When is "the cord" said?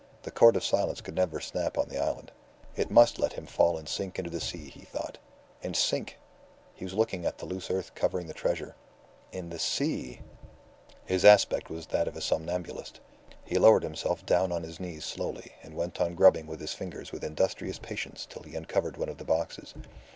0.23-0.55